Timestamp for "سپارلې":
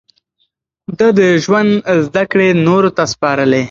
3.13-3.59